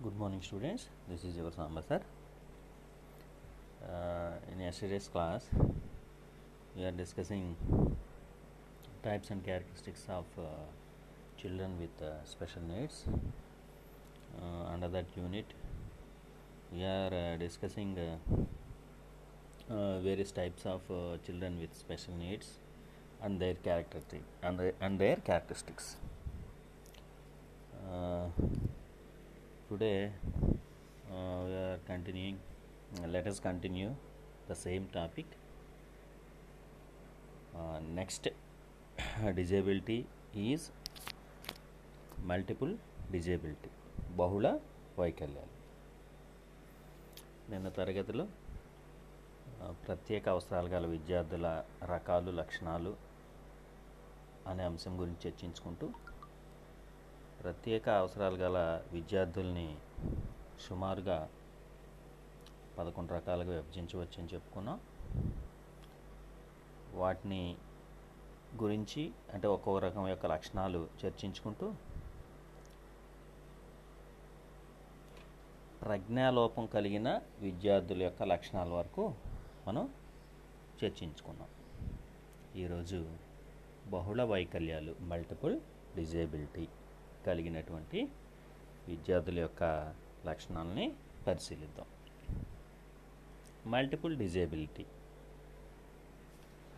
[0.00, 0.86] Good morning, students.
[1.10, 2.00] This is your Samba sir.
[3.84, 5.46] Uh, in yesterday's class,
[6.76, 7.56] we are discussing
[9.02, 10.44] types and characteristics of uh,
[11.36, 13.06] children with uh, special needs.
[14.40, 15.52] Uh, under that unit,
[16.72, 17.98] we are uh, discussing
[19.68, 20.82] uh, various types of
[21.26, 22.60] children with special needs
[23.20, 25.96] and their characteristic and, the, and their characteristics.
[29.70, 29.96] Today
[31.10, 31.56] uh, we
[33.06, 33.88] letters continue
[34.48, 35.34] the same continue
[37.98, 38.28] next
[39.34, 39.96] disability
[40.44, 40.64] is
[42.26, 42.72] multiple
[43.10, 43.70] disability
[44.16, 44.46] బహుళ
[44.98, 45.54] వైకల్యాలు
[47.50, 48.26] నిన్న తరగతిలో
[49.86, 51.48] ప్రత్యేక అవసరాలు గల విద్యార్థుల
[51.84, 52.92] రకాలు లక్షణాలు
[54.46, 55.88] అనే అంశం గురించి చర్చించుకుంటూ
[57.48, 59.76] ప్రత్యేక అవసరాలు గల విద్యార్థుల్ని
[60.60, 61.30] సుమారుగా
[62.78, 64.80] పదకొండు రకాలుగా విభజించవచ్చని చెప్పుకున్నాం.
[66.92, 67.56] వాటిని
[68.62, 71.72] గురించి అంటే ఒక్కొక్క రకం యొక్క లక్షణాలు చర్చించుకుంటూ
[75.82, 79.14] ప్రజ్ఞాలోపం కలిగిన విద్యార్థుల యొక్క లక్షణాల వరకు
[79.68, 79.94] మనం
[80.84, 81.48] చర్చించుకున్నాం.
[82.56, 83.16] ఈరోజు
[83.86, 85.60] బహుళ వైకల్యాలు మల్టిపుల్
[85.96, 86.68] డిజేబిలిటీ
[87.26, 88.08] కలిగినటువంటి
[88.88, 89.94] విద్యార్థుల యొక్క
[90.26, 90.92] లక్షణాలని
[91.26, 91.86] పరిశీలిద్దాం.
[93.70, 94.86] మల్టిపుల్ డిజేబిలిటీ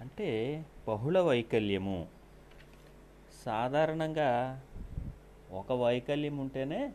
[0.01, 2.09] అంటే బహుళ వైకల్యము.
[3.45, 4.61] సాధారణంగా
[5.51, 6.93] ఒక వైకల్యం ఉంటేనే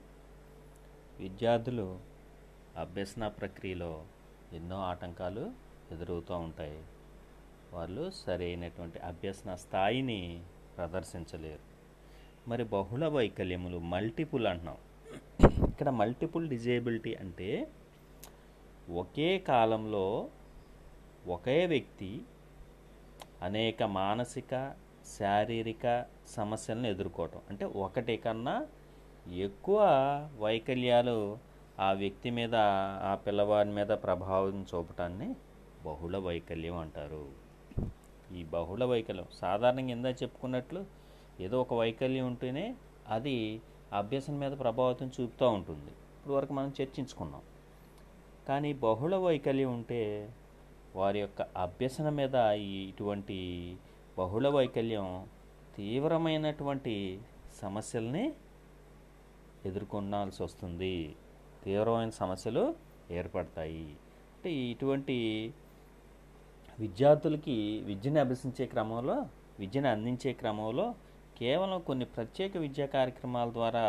[1.20, 2.00] విద్యార్థులు
[2.78, 4.06] అభ్యసన ప్రక్రియలో
[4.54, 5.52] ఎన్నో ఆటంకాలు
[5.92, 6.84] ఎదురవుతూ ఉంటాయి.
[7.74, 10.44] వాళ్ళు సరైనటువంటి అభ్యసన స్థాయిని
[10.78, 11.75] ప్రదర్శించలేరు.
[12.48, 14.78] మరి బహుళ వైకల్యములు మల్టిపుల్ అంటున్నాం.
[15.70, 17.68] ఇక్కడ మల్టిపుల్ డిజేబిలిటీ అంటే
[18.90, 20.30] ఒకే కాలంలో
[21.28, 22.22] ఒకే వ్యక్తి
[23.42, 24.76] అనేక మానసిక
[25.18, 27.42] శారీరక సమస్యలను ఎదుర్కోవటం.
[27.50, 28.68] అంటే ఒకటి కన్నా
[29.28, 29.80] ఎక్కువ
[30.40, 31.38] వైకల్యాలు
[31.80, 32.56] ఆ వ్యక్తి మీద
[33.10, 35.36] ఆ పిల్లవాడి మీద ప్రభావం చూపటాన్ని
[35.86, 37.26] బహుళ వైకల్యం అంటారు.
[38.36, 41.05] ఈ బహుళ వైకల్యం సాధారణంగా ఇందా చెప్పుకున్నట్లు
[41.40, 42.76] ఏదో ఒక వైకల్యం ఉంటేనే
[43.08, 43.62] అది
[43.94, 45.92] అభ్యసన మీద ప్రభావితం చూపుతూ ఉంటుంది.
[45.92, 47.42] ఇప్పుడు వరకు మనం చర్చించుకున్నాం.
[48.48, 50.34] కానీ బహుళ వైకల్యం ఉంటే
[50.96, 53.78] వారి యొక్క అభ్యసన మీద ఇటువంటి
[54.18, 55.28] బహుళ వైకల్యం
[55.76, 57.22] తీవ్రమైనటువంటి
[57.62, 58.34] సమస్యల్ని
[59.66, 61.16] ఎదుర్కొనాల్సి వస్తుంది.
[61.64, 62.76] తీవ్రమైన సమస్యలు
[63.12, 63.84] ఏర్పడతాయి.
[63.84, 65.54] అంటే ఇటువంటి
[66.80, 69.26] విద్యార్థులకి విద్యను అభ్యసించే క్రమంలో
[69.60, 70.96] విద్యను అందించే క్రమంలో
[71.40, 73.86] కేవలం కొన్ని ప్రత్యేక విద్యా కార్యక్రమాల ద్వారా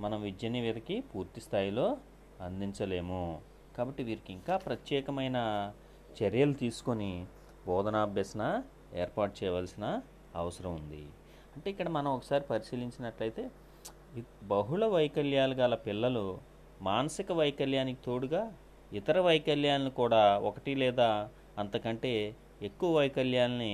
[0.00, 1.86] మనం విద్యని వీరికి పూర్తి స్థాయిలో
[2.46, 3.22] అందించలేము.
[3.76, 5.38] కాబట్టి వీరికి ఇంకా ప్రత్యేకమైన
[6.18, 7.10] చర్యలు తీసుకొని
[7.68, 8.42] బోధనాభ్యసన
[9.02, 9.84] ఏర్పాటు చేయవలసిన
[10.40, 11.02] అవసరం ఉంది.
[11.54, 13.44] అంటే ఇక్కడ మనం ఒకసారి పరిశీలించినట్లయితే
[14.52, 16.26] బహుళ వైకల్యాలు గల పిల్లలు
[16.88, 18.42] మానసిక వైకల్యానికి తోడుగా
[18.98, 21.10] ఇతర వైకల్యాలను కూడా ఒకటి లేదా
[21.60, 22.12] అంతకంటే
[22.68, 23.72] ఎక్కువ వైకల్యాల్ని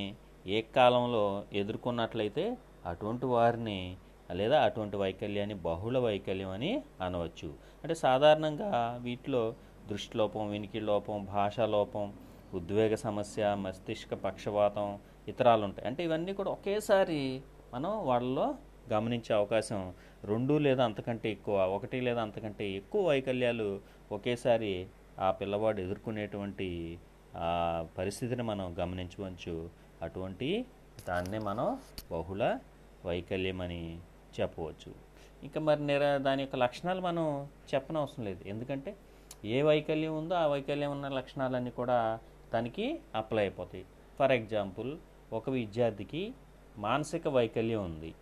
[0.56, 1.25] ఏ కాలంలో
[1.61, 2.45] ఎదుర్కొన్నట్లయితే
[2.87, 3.97] అటువంటి వారిని
[4.34, 7.55] లేదా అటువంటి వైకల్యాన్ని బహుళ వైకల్యం అని అనవచ్చు.
[7.83, 9.55] అంటే సాధారణంగా వీటిలో
[9.89, 12.15] దృష్టి లోపం వినికి లోపం భాషా లోపం
[12.55, 15.88] ఉద్వేగ సమస్య మస్తిష్క పక్షపాతం ఇతరాలు ఉంటాయి.
[15.88, 17.43] అంటే ఇవన్నీ కూడా ఒకేసారి
[17.75, 18.55] మనం వాళ్ళలో
[18.93, 19.94] గమనించే అవకాశం.
[20.25, 23.81] రెండు లేదా అంతకంటే ఎక్కువ ఒకటి లేదా అంతకంటే ఎక్కువ వైకల్యాలు
[24.12, 24.87] ఒకేసారి
[25.19, 26.99] ఆ పిల్లవాడు ఎదుర్కొనేటువంటి
[27.37, 29.71] ఆ పరిస్థితిని మనం గమనించవచ్చు.
[30.03, 30.67] అటువంటి
[31.07, 31.79] దాన్నే మనం
[32.11, 32.59] బహుళ
[33.05, 33.99] వైకల్యం అని
[34.41, 34.95] చెప్పవచ్చు.
[35.43, 38.49] ఇంకా మరి నిర దాని యొక్క లక్షణాలు మనం చెప్పనవసరం లేదు.
[38.49, 38.97] ఎందుకంటే
[39.45, 42.19] ఏ వైకల్యం ఉందో ఆ వైకల్యం ఉన్న లక్షణాలన్నీ కూడా
[42.55, 43.87] దానికి అప్లై అయిపోతాయి.
[44.19, 44.99] ఫర్ ఎగ్జాంపుల్
[45.33, 46.35] ఒక విద్యార్థికి
[46.79, 48.15] మానసిక వైకల్యం ఉంది.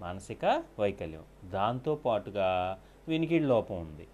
[0.00, 1.50] మానసిక వైకల్యం.
[1.50, 4.08] దాంతో పాటుగా వినికిడి లోపం ఉంది.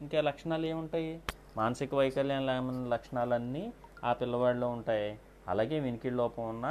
[0.00, 1.20] ఇంకా లక్షణాలు ఏముంటాయి?
[1.56, 3.72] మానసిక వైకల్యం లక్షణాలన్నీ
[4.04, 5.18] ఆ పిల్లవాడిలో ఉంటాయి.
[5.52, 6.66] అలాగే వినికిడి లోపం ఉన్న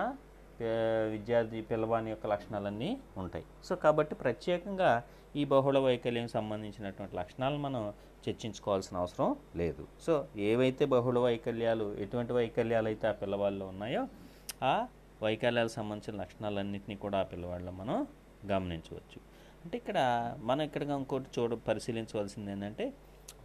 [1.14, 2.90] విద్యార్థి పిల్లవాని యొక్క లక్షణాలన్నీ
[3.24, 3.46] ఉంటాయి.
[3.68, 4.92] సో కాబట్టి ప్రత్యేకంగా
[5.40, 7.82] ఈ బహుళ వైకల్యం సంబంధించినటువంటి లక్షణాలు మనం
[8.26, 9.28] చర్చించుకోవాల్సిన అవసరం
[9.62, 9.84] లేదు.
[10.06, 10.14] సో
[10.50, 14.04] ఏవైతే బహుళ వైకల్యాలు ఎటువంటి వైకల్యాలు అయితే ఆ పిల్లవాళ్ళలో ఉన్నాయో
[14.72, 14.74] ఆ
[15.26, 17.98] వైకల్యాలకు సంబంధించిన లక్షణాలన్నింటినీ కూడా ఆ పిల్లవాళ్ళలో మనం
[18.52, 19.20] గమనించవచ్చు.
[19.64, 20.00] అంటే ఇక్కడ
[20.50, 22.86] మనం ఇక్కడ ఇంకోటి చూడ పరిశీలించవలసింది ఏంటంటే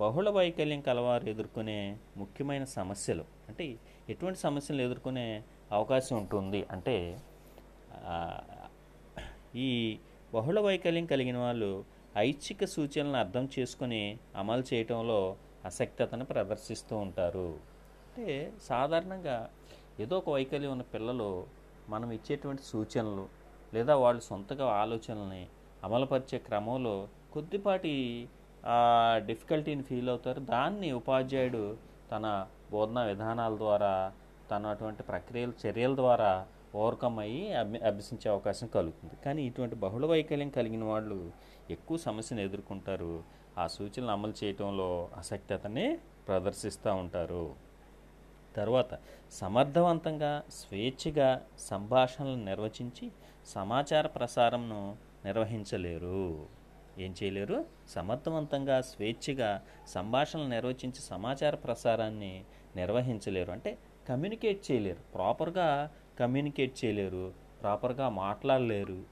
[0.00, 3.24] బహుళ వైకల్యం కలవారు ఎదుర్కొనే ముఖ్యమైన సమస్యలు.
[3.48, 5.42] అంటే ఎటువంటి సమస్యలు ఎదుర్కొనే
[5.72, 6.66] అవకాశం ఉంటుంది?
[6.70, 7.20] అంటే
[9.54, 9.98] ఈ
[10.34, 11.84] బహుళ వైకల్యం కలిగిన వాళ్ళు
[12.16, 17.58] ఐచ్ఛిక సూచనలను అర్థం చేసుకుని అమలు చేయటంలో అసక్తతను ప్రదర్శిస్తూ ఉంటారు.
[18.08, 19.50] అంటే సాధారణంగా
[20.00, 21.46] ఏదో ఒక వైకల్యం ఉన్న పిల్లలు
[21.88, 23.28] మనం ఇచ్చేటువంటి సూచనలు
[23.74, 25.46] లేదా వాళ్ళు సొంతగా ఆలోచనల్ని
[25.84, 28.28] అమలుపరిచే క్రమంలో కొద్దిపాటి
[29.16, 30.40] డిఫికల్టీని ఫీల్ అవుతారు.
[30.40, 31.76] దాన్ని ఉపాధ్యాయుడు
[32.12, 34.12] తన బోధనా విధానాల ద్వారా
[34.50, 39.16] తన అటువంటి ప్రక్రియల చర్యల ద్వారా ఓవర్కమ్ అయ్యి అభ్య అభ్యసించే అవకాశం కలుగుతుంది.
[39.24, 41.32] కానీ ఇటువంటి బహుళ వైకల్యం కలిగిన వాళ్ళు
[41.70, 43.24] ఎక్కువ సమస్యను ఎదుర్కొంటారు.
[43.58, 45.98] ఆ సూచనలు అమలు చేయటంలో ఆసక్తతని
[46.28, 47.54] ప్రదర్శిస్తూ ఉంటారు.
[48.56, 48.98] తర్వాత
[49.32, 53.12] సమర్థవంతంగా స్వేచ్ఛగా సంభాషణలు నిర్వచించి
[53.46, 56.61] సమాచార ప్రసారంను నిర్వహించలేరు.
[56.98, 57.64] ఏం చేయలేరు?
[57.88, 62.44] సమర్థవంతంగా స్వేచ్ఛగా సంభాషణలు నిర్వచించి సమాచార ప్రసారాన్ని
[62.76, 63.52] నిర్వహించలేరు.
[63.52, 63.78] అంటే
[64.08, 65.12] కమ్యూనికేట్ చేయలేరు.
[65.14, 65.90] ప్రాపర్గా
[66.20, 67.32] కమ్యూనికేట్ చేయలేరు.
[67.62, 69.02] ప్రాపర్గా మాట్లాడలేరు.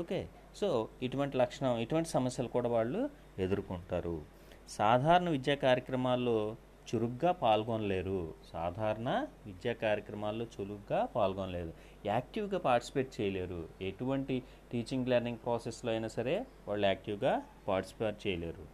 [0.00, 4.22] ఓకే సో ఇటువంటి లక్షణం ఇటువంటి సమస్యలు కూడా వాళ్ళు ఎదుర్కొంటారు.
[4.68, 6.56] సాధారణ విద్యా కార్యక్రమాల్లో
[6.94, 8.34] చురుగ్గా పాల్గొనలేరు.
[8.52, 11.72] సాధారణ విద్యా కార్యక్రమాల్లో చురుగ్గా పాల్గొనలేరు
[12.06, 13.68] యాక్టివ్గా పార్టిసిపేట్ చేయలేరు.
[13.80, 14.42] ఎటువంటి
[14.72, 18.66] టీచింగ్ లెర్నింగ్ ప్రాసెస్లో అయినా సరే వాళ్ళు యాక్టివ్గా పార్టిసిపేట్ చేయలేరు.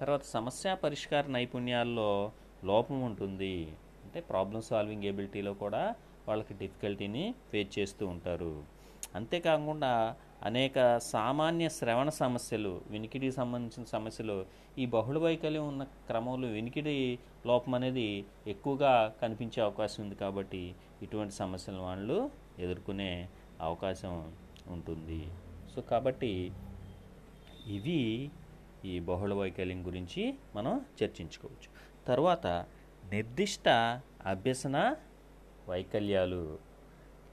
[0.00, 2.32] తర్వాత సమస్య పరిష్కార నైపుణ్యాల్లో
[2.64, 3.72] లోపం ఉంటుంది.
[4.04, 5.94] అంటే ప్రాబ్లమ్ సాల్వింగ్ ఎబిలిటీలో కూడా
[6.28, 8.62] వాళ్ళకి డిఫికల్టీని ఫేస్ చేస్తూ ఉంటారు.
[9.14, 10.16] అంతేకాకుండా
[10.48, 14.36] అనేక సామాన్య శ్రవణ సమస్యలు వినికిడికి సంబంధించిన సమస్యలు
[14.78, 18.08] ఈ బహుళ వైకల్యం ఉన్న క్రమంలో వినికిడి లోపం అనేది
[18.46, 18.92] ఎక్కువగా
[19.22, 20.62] కనిపించే అవకాశం ఉంది కాబట్టి
[21.02, 23.28] ఇటువంటి సమస్యలను వాళ్ళు ఎదుర్కొనే
[23.60, 24.12] అవకాశం
[24.68, 25.22] ఉంటుంది.
[25.74, 26.32] సో కాబట్టి
[27.76, 28.00] ఇవి
[28.84, 30.22] ఈ బహుళ వైకల్యం గురించి
[30.56, 31.68] మనం చర్చించుకోవచ్చు.
[32.06, 32.46] తర్వాత
[33.12, 33.68] నిర్దిష్ట
[34.26, 34.76] అభ్యసన
[35.68, 36.42] వైకల్యాలు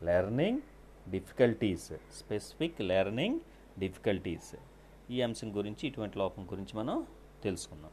[0.03, 0.61] learning
[1.11, 3.39] difficulties specific learning
[3.79, 4.55] difficulties.
[5.11, 7.07] ఈ అంశం గురించి ఇటువంటి లోపం గురించి మనం
[7.43, 7.91] తెలుసుకుందాం.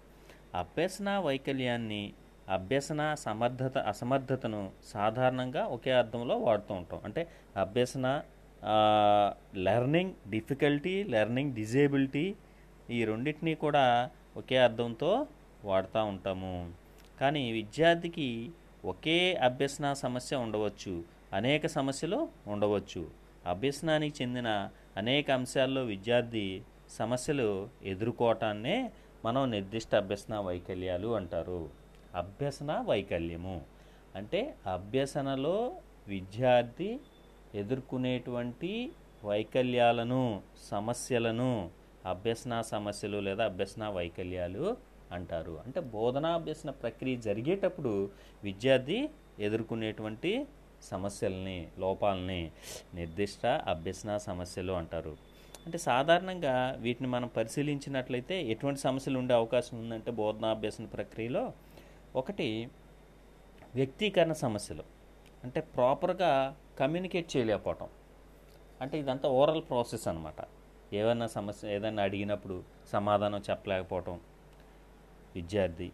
[0.54, 2.12] అభ్యసన వైకల్యాన్ని
[2.48, 7.00] అభ్యసన సమర్థత అసమర్థతను సాధారణంగా ఒకే అర్థంలో వాడుతూ ఉంటాం.
[7.04, 8.22] అంటే అభ్యసన
[9.54, 12.34] లెర్నింగ్ డిఫికల్టీ లెర్నింగ్ డిజేబిలిటీ
[12.90, 15.26] ఈ రెండింటినీ కూడా ఒకే అర్థంతో
[15.64, 16.72] వాడుతూ ఉంటాము.
[17.20, 18.50] కానీ విద్యార్థికి
[18.84, 21.15] ఒకే అభ్యసన సమస్య ఉండవచ్చు.
[21.36, 23.02] అనేక సమస్యలు ఉండవచ్చు.
[23.46, 24.50] అభ్యసనానికి చెందిన
[24.96, 27.48] అనేక అంశాల్లో విద్యార్థి సమస్యలు
[27.82, 28.76] ఎదుర్కోవటాన్నే
[29.24, 31.60] మనం నిర్దిష్ట అభ్యసన వైకల్యాలు అంటారు.
[32.14, 33.56] అభ్యసన వైకల్యము
[34.14, 34.40] అంటే
[34.72, 35.56] అభ్యసనలో
[36.08, 36.90] విద్యార్థి
[37.54, 38.92] ఎదుర్కొనేటువంటి
[39.24, 40.22] వైకల్యాలను
[40.70, 41.70] సమస్యలను
[42.06, 44.76] అభ్యసన సమస్యలు లేదా అభ్యసన వైకల్యాలు
[45.12, 45.54] అంటారు.
[45.66, 48.10] అంటే బోధనా అభ్యసన ప్రక్రియ జరిగేటప్పుడు
[48.44, 49.00] విద్యార్థి
[49.38, 50.32] ఎదుర్కొనేటువంటి
[50.82, 52.50] సమస్యల్ని లోపాలని
[52.94, 55.16] నిర్దిష్ట అభ్యసన సమస్యలు అంటారు.
[55.66, 61.52] అంటే సాధారణంగా వీటిని మనం పరిశీలించినట్లయితే ఎటువంటి సమస్యలు ఉండే అవకాశం ఉందంటే బోధనా అభ్యసన ప్రక్రియలో
[62.16, 62.68] ఒకటి
[63.74, 64.82] వ్యక్తీకరణ సమస్యలు.
[65.44, 67.88] అంటే ప్రాపర్గా కమ్యూనికేట్ చేయలేకపోవటం.
[68.80, 70.34] అంటే ఇదంతా ఓరల్ ప్రాసెస్ అనమాట
[70.92, 72.62] ఏదైనా సమస్య ఏదైనా అడిగినప్పుడు
[72.92, 74.20] సమాధానం చెప్పలేకపోవటం.
[75.34, 75.90] విద్యార్థి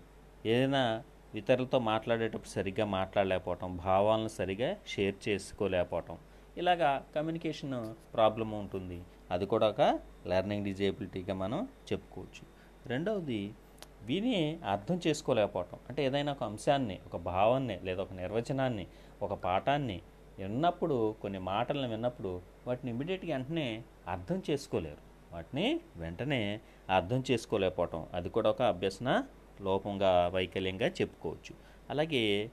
[0.46, 1.02] ఏదైనా
[1.34, 6.18] ఇతరులతో మాట్లాడేటప్పుడు సరిగ్గా మాట్లాడలేకపోవటం భావాలను సరిగా షేర్ చేసుకోలేకపోవటం.
[6.56, 9.02] ఇలాగా కమ్యూనికేషన్ ప్రాబ్లం ఉంటుంది.
[9.30, 12.44] అది కూడా ఒక లెర్నింగ్ డిజేబిలిటీగా మనం చెప్పుకోవచ్చు.
[12.86, 13.54] రెండవది
[14.02, 15.78] విని అర్థం చేసుకోలేకపోవటం.
[15.88, 18.86] అంటే ఏదైనా ఒక అంశాన్ని ఒక భావాన్ని లేదా ఒక నిర్వచనాన్ని
[19.22, 20.02] ఒక పాఠాన్ని
[20.38, 25.12] విన్నప్పుడు కొన్ని మాటలను విన్నప్పుడు వాటిని ఇమీడియట్గా వెంటనే అర్థం చేసుకోలేరు.
[25.32, 26.60] వాటిని వెంటనే
[26.90, 28.06] అర్థం చేసుకోలేకపోవటం.
[28.14, 29.24] అది కూడా ఒక అభ్యసన
[29.60, 31.54] లోపంగా వైకల్యంగా చెప్పుకోవచ్చు.
[31.90, 32.50] అలాగే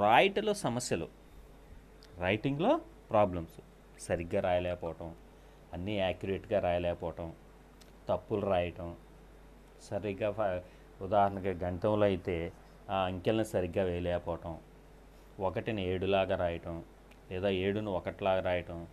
[0.00, 1.08] రాయటలో సమస్యలు.
[2.18, 3.60] రైటింగ్లో ప్రాబ్లమ్స్
[4.00, 5.14] సరిగ్గా రాయలేకపోవటం
[5.72, 7.32] అన్నీ యాక్యురేట్గా రాయలేకపోవటం
[8.08, 8.96] తప్పులు రాయటం.
[9.82, 10.60] సరిగ్గా
[11.02, 12.52] ఉదాహరణకి గణితంలో అయితే
[12.90, 14.58] ఆ అంకెలను సరిగ్గా వేయలేకపోవటం.
[15.40, 16.84] ఒకటిని ఏడులాగా రాయటం
[17.30, 18.86] లేదా ఏడును ఒకటిలాగా రాయటం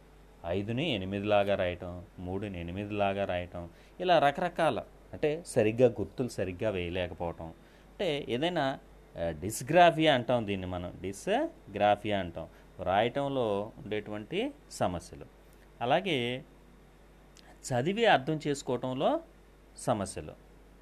[0.46, 3.70] ఐదుని ఎనిమిదిలాగా రాయటం మూడుని ఎనిమిదిలాగా రాయటం
[4.00, 4.82] ఇలా రకరకాల
[5.14, 7.46] అంటే సరిగ్గా గుర్తులు సరిగ్గా వేయలేకపోవటం.
[7.92, 8.80] అంటే ఏదైనా
[9.18, 10.94] డిస్గ్రాఫియా అంటాం దీన్ని మనం.
[11.02, 12.48] డిస్గ్రాఫియా అంటాం.
[12.84, 15.26] రాయటంలో ఉండేటువంటి సమస్యలు.
[15.82, 16.44] అలాగే
[17.70, 19.22] చదివి అర్థం చేసుకోవటంలో
[19.78, 20.34] సమస్యలు.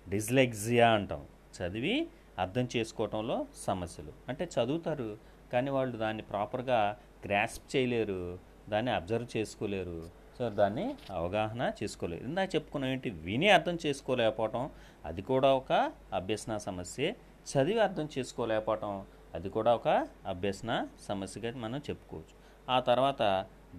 [0.09, 1.25] డిస్లెక్సియా అంటాం.
[1.57, 2.07] చదివి
[2.39, 4.13] అర్థం చేసుకోవటంలో సమస్యలు.
[4.27, 5.17] అంటే చదువుతారు
[5.53, 8.39] కానీ వాళ్ళు దాన్ని ప్రాపర్గా గ్రాస్ప్ చేయలేరు
[8.69, 10.24] దాన్ని అబ్జర్వ్ చేసుకోలేరు.
[10.37, 12.23] సో దాన్ని అవగాహన చేసుకోలేదు.
[12.23, 13.09] ఇందాక చెప్పుకున్నాం ఏంటి?
[13.09, 14.69] విని అర్థం చేసుకోలేకపోవటం
[15.05, 17.15] అది కూడా ఒక అభ్యసన సమస్యే.
[17.45, 22.45] చదివి అర్థం చేసుకోలేకపోవటం అది కూడా ఒక అభ్యసన సమస్యగా మనం చెప్పుకోవచ్చు.
[22.71, 23.21] ఆ తర్వాత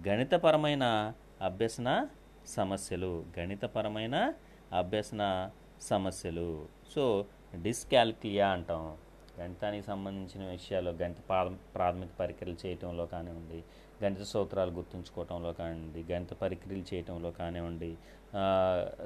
[0.07, 2.07] గణితపరమైన అభ్యసన
[2.47, 4.33] సమస్యలు గణితపరమైన
[4.73, 5.49] అభ్యసన
[5.81, 6.65] సమస్యలు.
[6.95, 7.25] సో
[7.61, 8.97] డిస్కాల్కులియా అంటాం.
[9.39, 13.63] గణితానికి సంబంధించిన విషయాలు గణిత ప్రాథ- ప్రాథమిక పరికరాలు చేయటంలో కానివ్వండి
[14.03, 17.97] గణిత సూత్రాలు గుర్తుంచుకోవటంలో కానివ్వండి గణిత పరిక్రియలు చేయటంలో కానివ్వండి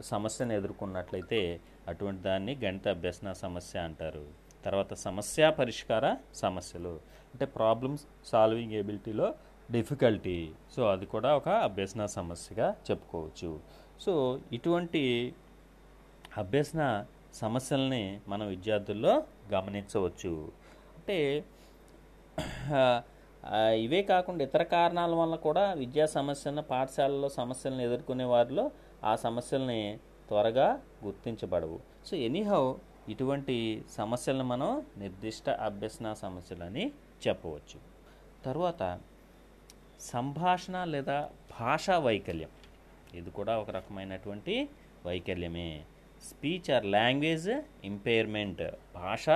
[0.01, 4.27] సమస్యను ఎదుర్కొన్నట్లయితే అటువంటి దాన్ని గణిత అభ్యసన సమస్య అంటారు.
[4.65, 6.99] తర్వాత సమస్య పరిష్కార సమస్యలు.
[7.33, 9.35] అంటే ప్రాబ్లమ్స్ సాల్వింగ్ ఎబిలిటీలో
[9.71, 13.59] డిఫికల్టీ సో అది కూడా ఒక అభ్యసన సమస్యగా చెప్పుకోవచ్చు.
[14.01, 15.33] సో ఇటువంటి
[16.37, 20.51] అభ్యసన సమస్యల్ని మనం విద్యార్థుల్లో గమనించవచ్చు.
[20.97, 21.43] అంటే
[23.73, 28.71] ఇవే కాకుండా ఇతర కారణాల వల్ల కూడా విద్యా సమస్యలను పాఠశాలలో సమస్యలను ఎదుర్కొనే వారిలో
[29.03, 31.79] ఆ సమస్యల్ని త్వరగా గుర్తించబడవు.
[32.05, 32.73] సో ఎనీహౌ
[33.09, 36.91] ఇటువంటి సమస్యలను మనం నిర్దిష్ట అభ్యసన సమస్యలని
[37.27, 37.79] చెప్పవచ్చు.
[38.45, 38.99] తర్వాత
[39.99, 41.29] సంభాషణ లేదా
[41.59, 42.49] భాషా వైకల్యం.
[43.13, 44.69] ఇది కూడా ఒక రకమైనటువంటి
[45.05, 45.83] వైకల్యమే.
[46.29, 48.61] స్పీచ్ ఆర్ లాంగ్వేజ్ ఇంపైర్మెంట్
[48.95, 49.29] భాష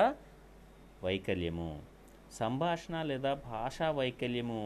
[1.03, 1.94] వైకల్యము.
[2.35, 4.61] సంభాషణ లేదా భాషా వైకల్యము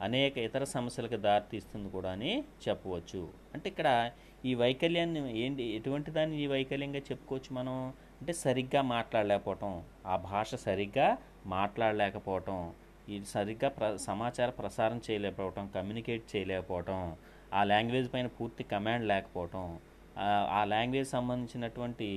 [0.00, 2.32] అనేక ఇతర సమస్యలకు దారితీస్తుంది కూడా అని
[2.64, 3.20] చెప్పవచ్చు.
[3.54, 3.88] అంటే ఇక్కడ
[4.44, 7.78] ఈ వైకల్యాన్ని ఏంటి ఎటువంటి దాన్ని ఈ వైకల్యంగా చెప్పుకోవచ్చు మనం?
[8.20, 9.72] అంటే సరిగ్గా మాట్లాడలేకపోవటం
[10.06, 11.08] ఆ భాష సరిగ్గా
[11.56, 12.58] మాట్లాడలేకపోవటం
[13.08, 17.00] ఇది సరిగ్గా ప్ర సమాచార ప్రసారం చేయలేకపోవటం కమ్యూనికేట్ చేయలేకపోవటం
[17.52, 19.64] ఆ లాంగ్వేజ్ పైన పూర్తి కమాండ్ లేకపోవటం
[20.50, 22.08] ఆ- లాంగ్వేజ్ సంబంధించినటువంటి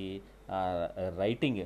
[1.17, 1.61] రైటింగ్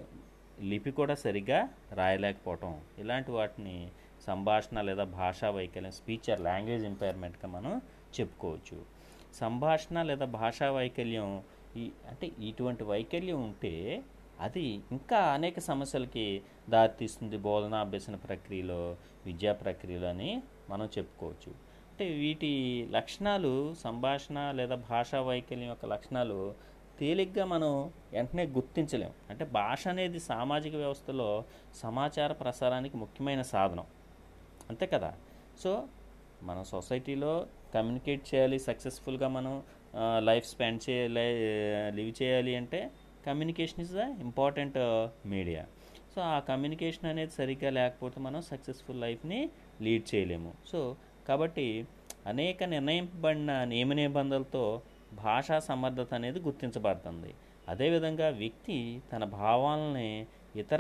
[0.62, 2.82] లిపి కూడా సరిగ్గా రాయలేకపోవటం.
[2.98, 3.90] ఇలాంటి వాటిని
[4.28, 7.82] సంభాషణ లేదా భాషా వైకల్యం స్పీచ్ ఆర్ లాంగ్వేజ్ ఇంపైర్మెంట్గా మనం
[8.20, 8.86] చెప్పుకోవచ్చు.
[9.34, 11.44] సంభాషణ లేదా భాషా వైకల్యం
[11.78, 14.04] ఈ అంటే ఇటువంటి వైకల్యం ఉంటే
[14.40, 17.38] అది ఇంకా అనేక సమస్యలకి దారితీస్తుంది.
[17.38, 21.74] బోధన అభ్యసన ప్రక్రియలో విద్యా ప్రక్రియలో అని మనం చెప్పుకోవచ్చు.
[21.92, 26.54] అంటే వీటి లక్షణాలు సంభాషణ లేదా భాషా వైకల్యం యొక్క లక్షణాలు
[27.00, 29.12] తేలిగ్గా మనం వెంటనే గుర్తించలేం.
[29.30, 31.44] అంటే భాష అనేది సామాజిక వ్యవస్థలో
[31.76, 33.86] సమాచార ప్రసారానికి ముఖ్యమైన సాధనం.
[34.70, 35.14] అంతే కదా?
[35.64, 35.84] సో
[36.44, 39.64] మన సొసైటీలో కమ్యూనికేట్ చేయాలి సక్సెస్ఫుల్గా మనం
[40.20, 42.92] లైఫ్ స్పెండ్ చేయాలి లివ్ చేయాలి అంటే
[43.26, 44.78] communication is the important
[45.28, 45.66] media.
[46.16, 49.50] So ఆ కమ్యూనికేషన్ అనేది సరిగ్గా లేకపోతే మనం సక్సెస్ఫుల్ లైఫ్ని
[49.82, 50.54] లీడ్ చేయలేము.
[50.72, 50.96] సో
[51.28, 51.88] కాబట్టి
[52.28, 54.82] అనేక నిర్ణయింపబడిన నియమ నిబంధనలతో
[55.16, 57.34] భాషా సమర్థత అనేది గుర్తించబడుతుంది.
[57.70, 60.80] అదేవిధంగా వ్యక్తి తన భావాలని ఇతర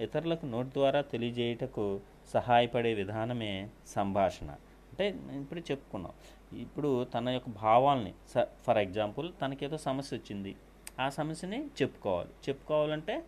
[0.00, 2.00] ఇతరులకు నోటి ద్వారా తెలియజేయటకు
[2.32, 4.50] సహాయపడే విధానమే సంభాషణ.
[4.92, 6.12] అంటే నేను ఇప్పుడు చెప్పుకున్నాం.
[6.58, 10.56] ఇప్పుడు తన యొక్క భావాల్ని స ఫర్ ఎగ్జాంపుల్ తనకేదో సమస్య వచ్చింది.
[11.00, 12.30] ఆ సమస్యని చెప్పుకోవాలి.
[12.48, 13.24] చెప్పుకోవాలంటే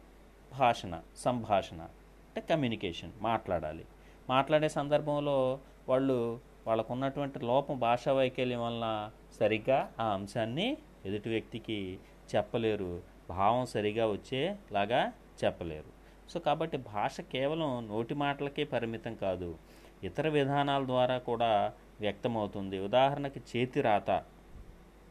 [0.59, 3.85] భాషణ సంభాషణ అంటే కమ్యూనికేషన్ మాట్లాడాలి.
[4.31, 5.59] మాట్లాడే సందర్భంలో
[5.89, 11.99] వాళ్ళు వాళ్ళకు ఉన్నటువంటి లోపం భాషా వైకల్యం వలన సరిగ్గా ఆ అంశాన్ని ఎదుటి వ్యక్తికి
[12.37, 13.03] చెప్పలేరు.
[13.29, 15.13] భావం సరిగా వచ్చేలాగా
[15.45, 15.91] చెప్పలేరు.
[16.31, 19.59] సో కాబట్టి భాష కేవలం నోటి మాటలకే పరిమితం కాదు
[20.05, 22.79] ఇతర విధానాల ద్వారా కూడా వ్యక్తమవుతుంది.
[22.79, 24.11] ఉదాహరణకి చేతి రాత.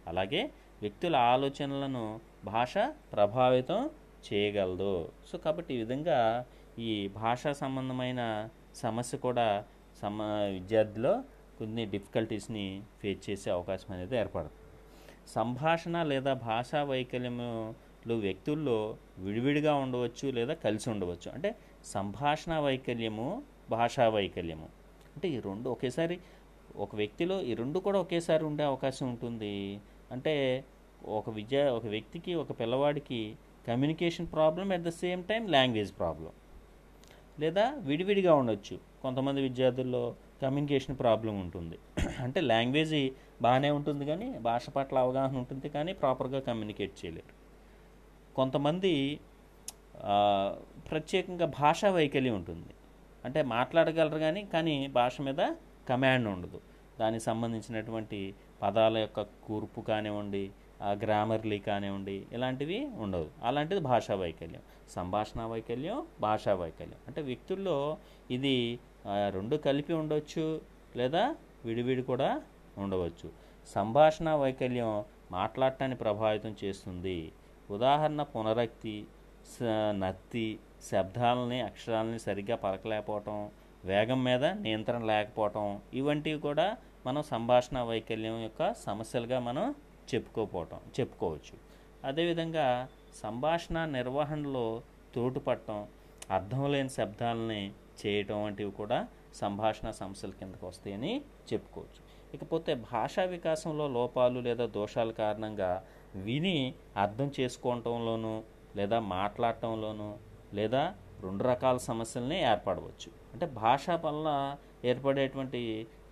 [0.08, 2.78] అలాగే వ్యక్తుల ఆలోచనలను భాష
[3.14, 3.90] ప్రభావితం
[4.34, 5.12] చేయగలదు.
[5.32, 6.46] సో కాబట్టి ఈ విధంగా
[6.80, 9.64] ఈ భాషా సంబంధమైన సమస్య కూడా
[10.02, 10.22] సమ
[10.54, 11.24] విద్యార్థిలో
[11.64, 12.66] కొన్ని డిఫికల్టీస్ని
[13.02, 14.60] ఫేస్ చేసే అవకాశం అనేది ఏర్పడుతుంది
[15.36, 18.78] సంభాషణ లేదా భాషా వైకల్యములు వ్యక్తుల్లో
[19.26, 21.28] విడివిడిగా ఉండవచ్చు లేదా కలిసి ఉండవచ్చు.
[21.36, 21.50] అంటే
[21.92, 23.28] సంభాషణ వైకల్యము
[23.70, 24.68] భాషా వైకల్యము.
[25.16, 26.16] అంటే ఈ రెండు ఒకేసారి
[26.76, 29.56] ఒక వ్యక్తిలో ఈ రెండు కూడా ఒకేసారి ఉండే అవకాశం ఉంటుంది.
[30.12, 30.34] అంటే
[31.18, 33.22] ఒక విద్య ఒక వ్యక్తికి ఒక పిల్లవాడికి
[33.68, 36.32] communication problem at the same time language problem
[37.40, 38.76] లేదా విడివిడిగా ఉండొచ్చు.
[39.04, 40.04] కొంతమంది విద్యార్థుల్లో
[40.44, 41.78] కమ్యూనికేషన్ ప్రాబ్లం ఉంటుంది.
[42.24, 42.96] అంటే లాంగ్వేజ్
[43.44, 47.34] బాగానే ఉంటుంది కానీ భాష పట్ల అవగాహన ఉంటుంది కానీ ప్రాపర్గా కమ్యూనికేట్ చేయలేరు.
[48.36, 48.94] కొంతమంది
[50.90, 52.74] ప్రత్యేకంగా భాషా వైకల్యం ఉంటుంది.
[53.26, 55.42] అంటే మాట్లాడగలరు కానీ కానీ భాష మీద
[55.90, 56.60] కమాండ్ ఉండదు.
[57.00, 58.20] దానికి సంబంధించినటువంటి
[58.62, 60.44] పదాల యొక్క కూర్పు కానివ్వండి
[61.04, 63.28] గ్రామర్లీ కానివ్వండి ఇలాంటివి ఉండవు.
[63.48, 64.64] అలాంటిది భాషా వైకల్యం.
[64.96, 67.00] సంభాషణ వైకల్యం భాషా వైకల్యం.
[67.08, 67.78] అంటే వ్యక్తుల్లో
[68.38, 68.56] ఇది
[69.06, 70.46] ఆ, రెండు కలిపి ఉండొచ్చు
[70.96, 71.24] లేదా
[71.66, 72.30] విడివిడి కూడా
[72.78, 73.28] ఉండవచ్చు.
[73.74, 74.92] సంభాషణ వైకల్యం
[75.32, 77.18] మాట్లాడటాన్ని ప్రభావితం చేస్తుంది.
[77.70, 78.96] ఉదాహరణ పునరక్తి
[79.96, 80.48] నత్తి
[80.90, 83.38] శబ్దాలని అక్షరాలని సరిగ్గా పలకలేకపోవటం
[83.86, 86.68] వేగం మీద నియంత్రణ లేకపోవటం ఇవంటివి కూడా
[87.06, 89.66] మనం సంభాషణ వైకల్యం యొక్క సమస్యలుగా మనం
[90.14, 91.56] చెప్పుకోపోవటం చెప్పుకోవచ్చు.
[92.04, 92.68] అదేవిధంగా
[93.22, 94.66] సంభాషణ నిర్వహణలో
[95.16, 95.80] తోటుపడటం
[96.32, 97.62] అర్థం లేని శబ్దాలని
[98.00, 99.00] చేయటం వంటివి కూడా
[99.34, 101.14] సంభాషణ సమస్యల కిందకు వస్తాయని
[101.50, 102.02] చెప్పుకోవచ్చు.
[102.34, 105.72] ఇకపోతే భాషా వికాసంలో లోపాలు లేదా దోషాల కారణంగా
[106.28, 106.58] విని
[106.98, 108.36] అర్థం చేసుకోవటంలోనూ
[108.76, 110.10] లేదా మాట్లాడటంలోనూ
[110.54, 110.84] లేదా
[111.24, 113.10] రెండు రకాల సమస్యల్ని ఏర్పడవచ్చు.
[113.34, 114.28] అంటే భాష వల్ల
[114.86, 115.62] ఏర్పడేటువంటి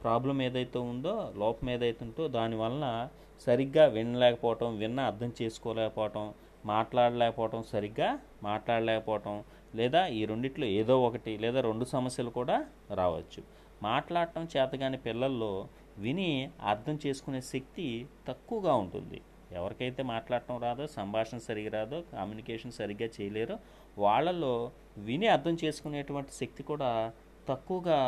[0.04, 2.86] ప్రాబ్లం ఏదైతే ఉందో లోపం ఏదైతే ఉందో దానివల్ల
[3.48, 6.26] సరిగ్గా వినలేకపోవటం విన్న అర్థం చేసుకోలేకపోవటం
[6.66, 8.10] మాట్లాడలేకపోవటం సరిగ్గా
[8.44, 9.36] మాట్లాడలేకపోవటం
[9.75, 12.56] లేదా ఈ రెండిట్లో ఏదో ఒకటి లేదా రెండు సమస్యలు కూడా
[12.92, 13.42] రావచ్చు.
[13.84, 15.51] మాట్లాడటం చేతగాని పిల్లల్లో
[15.98, 16.30] విని
[16.62, 17.86] అర్థం చేసుకునే శక్తి
[18.28, 19.20] తక్కువగా ఉంటుంది.
[19.51, 23.56] ఎవరికైతే మాట్లాడటం రాదో సంభాషణ సరిగా రాదో కమ్యూనికేషన్ సరిగ్గా చేయలేరో
[23.98, 24.54] వాళ్ళలో
[24.98, 26.92] విని అర్థం చేసుకునేటువంటి శక్తి కూడా
[27.50, 28.00] తక్కువగా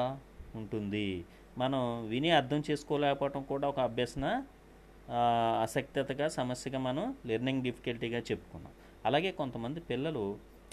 [0.55, 1.07] ఉంటుంది.
[1.57, 4.25] మనం విని అర్థం చేసుకోలేకపోవటం కూడా ఒక అభ్యసన
[5.09, 5.21] ఆ,
[5.61, 8.73] ఆసక్తితగా సమస్యగా మనం లెర్నింగ్ డిఫికల్టీగా చెప్పుకున్నాం.
[9.05, 10.23] అలాగే కొంతమంది పిల్లలు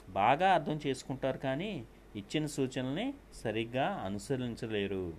[0.08, 1.84] బాగా అర్థం చేసుకుంటారు కానీ
[2.16, 5.12] ఇచ్చిన సూచనల్ని సరిగ్గా అనుసరించలేరు.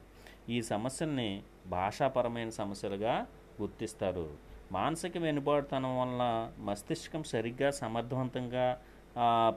[0.50, 3.28] ఈ సమస్యల్ని భాషాపరమైన సమస్యలుగా
[3.62, 4.30] గుర్తిస్తారు.
[4.72, 6.24] మానసిక వెనుబాటుతనం వలన
[6.60, 8.82] మస్తిష్కం సరిగ్గా సమర్థవంతంగా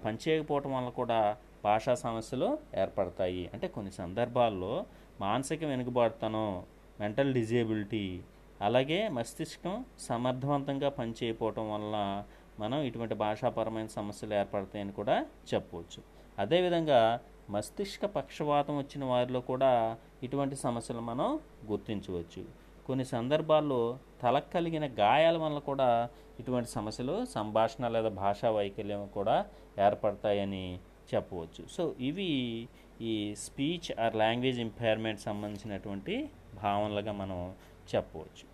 [0.05, 3.51] పనిచేయకపోవటం వల్ల కూడా భాషా సమస్యలు ఏర్పడతాయి.
[3.55, 4.87] అంటే కొన్ని సందర్భాల్లో
[5.21, 6.63] మానసిక వెనుకబాటుతనం
[7.01, 8.23] మెంటల్ డిజేబిలిటీ
[8.61, 12.25] అలాగే మస్తిష్కం సమర్థవంతంగా పనిచేయకపోవటం వలన
[12.61, 16.03] మనం ఇటువంటి భాషాపరమైన సమస్యలు ఏర్పడతాయని కూడా చెప్పవచ్చు.
[16.39, 17.21] అదేవిధంగా
[17.51, 22.45] మస్తిష్క పక్షవాతం వచ్చిన వారిలో కూడా ఇటువంటి సమస్యలు మనం గుర్తించవచ్చు.
[22.87, 26.09] కొన్ని సందర్భాల్లో తలకు కలిగిన గాయాల వల్ల కూడా
[26.41, 29.47] ఇటువంటి సమస్యలు సంభాషణ లేదా భాషా వైకల్యం కూడా
[29.79, 30.79] ఏర్పడతాయని
[31.15, 31.69] చెప్పవచ్చు.
[31.71, 32.69] సో ఇవి
[33.01, 36.31] ఈ స్పీచ్ ఆర్ లాంగ్వేజ్ ఇంపైర్మెంట్ సంబంధించినటువంటి
[36.63, 37.55] భావనలుగా మనం
[37.95, 38.47] చెప్పవచ్చు.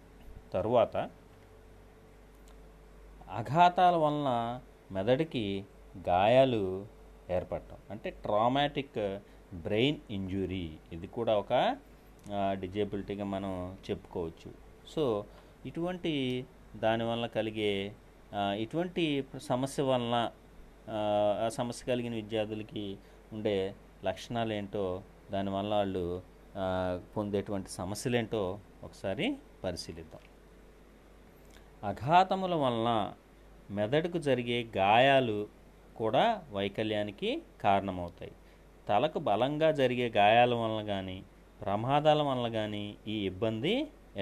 [0.53, 1.11] తరువాత
[3.31, 4.61] అఘాతాల వలన
[4.93, 5.65] మెదడుకి
[6.09, 6.87] గాయాలు
[7.31, 7.77] ఏర్పడటం.
[7.91, 9.19] అంటే ట్రామాటిక్
[9.55, 10.79] బ్రెయిన్ ఇంజురీ.
[10.93, 11.77] ఇది కూడా ఒక
[12.53, 14.51] డిజేబిలిటీగా మనం చెప్పుకోవచ్చు.
[14.89, 15.25] సో
[15.67, 16.47] ఇటువంటి
[16.77, 17.95] దానివల్ల కలిగే
[18.35, 20.31] ఇటువంటి సమస్య వలన
[20.91, 22.99] ఆ, సమస్య కలిగిన విద్యార్థులకి
[23.33, 26.23] ఉండే లక్షణాలు ఏంటో దానివల్ల వాళ్ళు
[27.17, 30.21] పొందేటువంటి సమస్యలు ఏంటో ఒకసారి పరిశీలిద్దాం.
[31.89, 32.91] అఘాతముల వలన
[33.77, 35.37] మెదడుకు జరిగే గాయాలు
[36.01, 36.25] కూడా
[36.57, 37.31] వైకల్యానికి
[37.65, 38.35] కారణమవుతాయి.
[38.89, 41.19] తలకు బలంగా జరిగే గాయాల వలన కానీ
[41.63, 43.75] ప్రమాదాల వలన కానీ ఈ ఇబ్బంది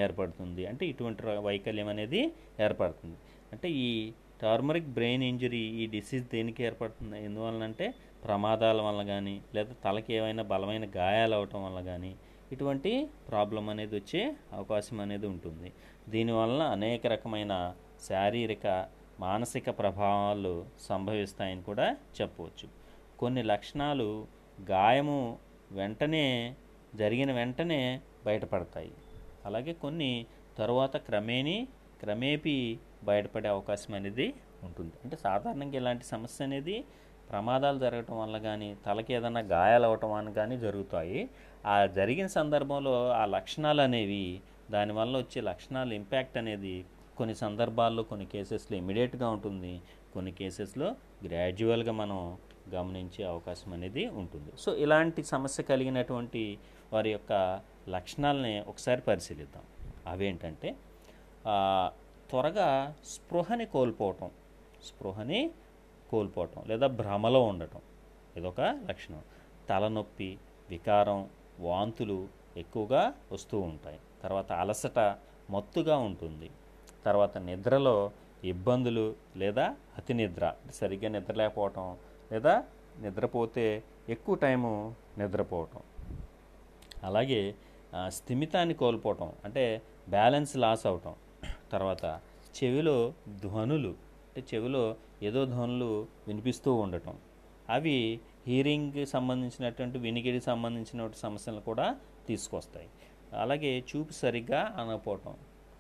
[0.05, 0.63] ఏర్పడుతుంది.
[0.71, 2.21] అంటే ఇటువంటి వైకల్యం అనేది
[2.67, 3.19] ఏర్పడుతుంది.
[3.53, 3.91] అంటే ఈ
[4.43, 7.17] టర్మరిక్ బ్రెయిన్ ఇంజరీ ఈ డిసీజ్ దేనికి ఏర్పడుతుంది?
[7.29, 7.87] ఎందువలనంటే
[8.27, 12.13] ప్రమాదాల వల్ల కానీ లేదా తలకి ఏమైనా బలమైన గాయాలు అవటం వల్ల కానీ
[12.53, 15.73] ఇటువంటి ప్రాబ్లం అనేది వచ్చే అవకాశం అనేది ఉంటుంది.
[16.09, 17.75] దీనివలన అనేక రకమైన
[18.09, 18.67] శారీరక
[19.21, 22.69] మానసిక ప్రభావాలు సంభవిస్తాయని కూడా చెప్పవచ్చు.
[23.19, 24.27] కొన్ని లక్షణాలు
[24.71, 25.39] గాయము
[25.73, 26.55] వెంటనే
[26.95, 28.93] జరిగిన వెంటనే బయటపడతాయి.
[29.45, 30.27] అలాగే కొన్ని
[30.59, 31.69] తరువాత క్రమేణీ
[32.01, 34.93] క్రమేపీ బయటపడే అవకాశం అనేది ఉంటుంది.
[35.05, 36.85] అంటే సాధారణంగా ఇలాంటి సమస్య అనేది
[37.31, 41.21] ప్రమాదాలు జరగటం వల్ల కానీ తలకి ఏదైనా గాయాలు అవటం అని కానీ జరుగుతాయి.
[41.67, 46.75] ఆ జరిగిన సందర్భంలో ఆ లక్షణాలు అనేవి దానివల్ల వచ్చే లక్షణాలు ఇంపాక్ట్ అనేది
[47.19, 49.75] కొన్ని సందర్భాల్లో కొన్ని కేసెస్లో ఇమీడియట్గా ఉంటుంది.
[50.15, 50.89] కొన్ని కేసెస్లో
[51.25, 52.39] గ్రాడ్యువల్గా మనం
[52.75, 54.53] గమనించే అవకాశం అనేది ఉంటుంది.
[54.59, 56.43] సో ఇలాంటి సమస్య కలిగినటువంటి
[56.93, 59.65] వారి యొక్క లక్షణాలని ఒకసారి పరిశీలిద్దాం.
[60.07, 60.69] అవేంటంటే
[62.31, 62.69] త్వరగా
[63.07, 64.31] స్పృహని కోల్పోవటం.
[64.89, 65.41] స్పృహని
[66.11, 67.81] కోల్పోవటం లేదా భ్రమలో ఉండటం.
[68.37, 69.23] ఇదొక లక్షణం.
[69.69, 70.39] తలనొప్పి
[70.71, 71.29] వికారం
[71.61, 73.99] వాంతులు ఎక్కువగా వస్తూ ఉంటాయి.
[74.23, 74.99] తర్వాత అలసట
[75.51, 76.51] మత్తుగా ఉంటుంది.
[77.05, 78.11] తర్వాత నిద్రలో
[78.45, 80.55] ఇబ్బందులు లేదా అతి నిద్ర.
[80.75, 81.97] సరిగ్గా నిద్రలేకపోవటం
[82.33, 82.65] లేదా
[83.01, 85.81] నిద్రపోతే ఎక్కువ టైము నిద్రపోవటం.
[87.05, 87.55] అలాగే
[88.09, 89.33] స్థిమితాన్ని కోల్పోవటం.
[89.45, 91.15] అంటే బ్యాలెన్స్ లాస్ అవటం.
[91.73, 92.21] తర్వాత
[92.65, 93.89] చెవిలో ధ్వనులు.
[93.89, 97.15] అంటే చెవిలో ఏదో ధ్వనులు వినిపిస్తూ ఉండటం.
[97.71, 97.97] అవి
[98.47, 101.97] హీరింగ్కి సంబంధించినటువంటి వినికిడికి సంబంధించిన సమస్యలను కూడా
[102.29, 102.89] తీసుకొస్తాయి.
[103.33, 105.35] అలాగే చూపు సరిగ్గా అనకపోవటం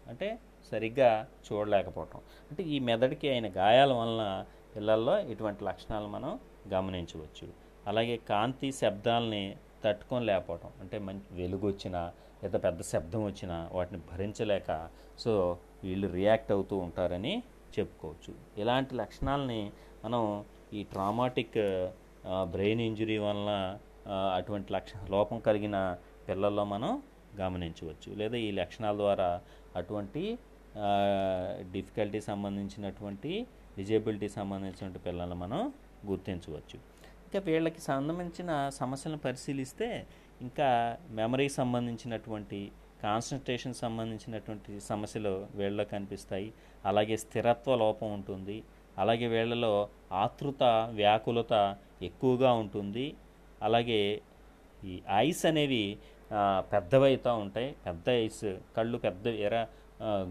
[0.09, 0.39] అంటే
[0.73, 2.21] సరిగ్గా చూడలేకపోవటం.
[2.51, 6.33] అంటే ఈ మెదడుకి అయిన గాయాల వలన పిల్లల్లో ఇటువంటి లక్షణాలు మనం
[6.75, 7.47] గమనించవచ్చు.
[7.87, 14.89] అలాగే కాంతి శబ్దాలని తట్టుకొని లేకపోవటం అంటే మంచి వెలుగు వచ్చినా లేదా పెద్ద శబ్దం వచ్చినా వాటిని భరించలేక
[15.19, 17.43] సో వీళ్ళు రియాక్ట్ అవుతూ ఉంటారని
[17.77, 18.33] చెప్పుకోవచ్చు.
[18.63, 19.61] ఇలాంటి లక్షణాలని
[20.05, 20.23] మనం
[20.79, 21.59] ఈ ట్రామాటిక్
[22.55, 23.53] బ్రెయిన్ ఇంజురీ వలన
[24.39, 25.77] అటువంటి లక్ష లోపం కలిగిన
[26.29, 26.91] పిల్లల్లో మనం
[27.41, 28.11] గమనించవచ్చు.
[28.21, 29.29] లేదా ఈ లక్షణాల ద్వారా
[29.81, 30.23] అటువంటి
[31.77, 33.33] డిఫికల్టీ సంబంధించినటువంటి
[33.79, 35.61] డిజేబిలిటీ సంబంధించినటువంటి పిల్లలను మనం
[36.11, 36.79] గుర్తించవచ్చు.
[37.27, 38.51] ఇంకా వీళ్ళకి సంబంధించిన
[38.81, 39.89] సమస్యలను పరిశీలిస్తే
[40.47, 40.69] ఇంకా
[41.19, 42.61] మెమరీకి సంబంధించినటువంటి
[43.03, 46.49] కాన్సన్ట్రేషన్ సంబంధించినటువంటి సమస్యలు వీళ్ళలో కనిపిస్తాయి.
[46.91, 48.57] అలాగే స్థిరత్వ లోపం ఉంటుంది.
[48.99, 49.73] అలాగే వీళ్ళలో
[50.25, 50.63] ఆతృత
[51.01, 51.55] వ్యాకులత
[52.03, 53.07] ఎక్కువగా ఉంటుంది.
[53.63, 54.01] అలాగే
[54.85, 55.85] ఈ ఐస్ అనేవి
[56.73, 57.69] పెద్దవైతూ పెద్దవైతా ఉంటాయి.
[57.87, 59.63] పెద్ద ఐస్ కళ్ళు పెద్ద ఎరా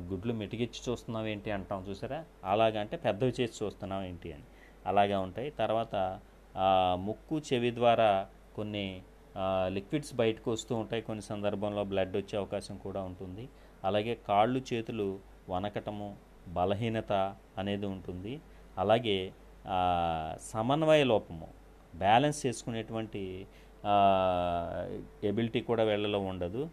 [0.10, 2.20] గుడ్లు మిటిగిచ్చి చూస్తున్నావు ఏంటి అంటాం చూసారా?
[2.52, 4.48] అలాగంటే పెద్దవి చేసి చూస్తున్నావు ఏంటి అని.
[4.90, 5.50] అలాగే ఉంటాయి.
[5.62, 5.96] తర్వాత
[7.08, 8.10] ముక్కు చెవి ద్వారా
[8.56, 8.86] కొన్ని
[9.76, 11.02] లిక్విడ్స్ బయటకు వస్తూ ఉంటాయి.
[11.08, 13.46] కొన్ని సందర్భంలో బ్లడ్ వచ్చే అవకాశం కూడా ఉంటుంది.
[13.88, 15.08] అలాగే కాళ్ళు చేతులు
[15.54, 16.08] వనకటము
[16.58, 17.14] బలహీనత
[17.62, 18.34] అనేది ఉంటుంది.
[18.84, 19.18] అలాగే
[20.52, 21.48] సమన్వయ లోపము
[22.04, 23.22] బ్యాలెన్స్ చేసుకునేటువంటి
[25.30, 26.64] ఎబిలిటీ కూడా వీళ్ళలో ఉండదు.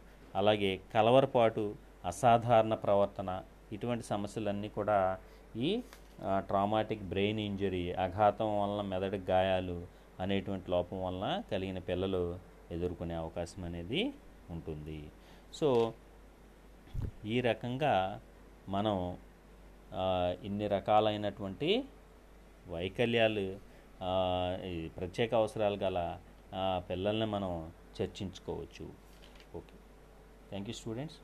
[0.40, 1.64] అలాగే కలవరపాటు
[2.10, 3.30] అసాధారణ ప్రవర్తన
[3.74, 4.98] ఇటువంటి సమస్యలన్నీ కూడా
[5.66, 5.68] ఈ
[6.50, 9.78] ట్రామాటిక్ బ్రెయిన్ ఇంజరీ అఘాతం వలన మెదడు గాయాలు
[10.22, 12.24] అనేటువంటి లోపం వలన కలిగిన పిల్లలు
[12.76, 14.02] ఎదుర్కొనే అవకాశం అనేది
[14.50, 14.98] ఉంటుంది.
[15.58, 15.68] సో
[17.24, 17.94] ఈ రకంగా
[18.68, 18.96] మనం
[20.46, 21.70] ఇన్ని రకాలైనటువంటి
[22.68, 23.46] వైకల్యాలు
[24.96, 25.98] ప్రత్యేక అవసరాలు గల
[26.90, 27.52] పిల్లల్ని మనం
[28.00, 28.86] చర్చించుకోవచ్చు.
[29.58, 29.76] ఓకే.
[30.48, 31.18] Thank you students.